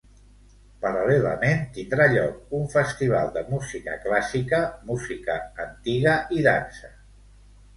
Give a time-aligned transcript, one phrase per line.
[0.85, 6.91] Paral·lelament, tindrà lloc un festival de música clàssica, música antiga i dansa.